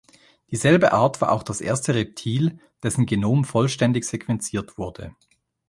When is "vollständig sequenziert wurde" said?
3.45-5.13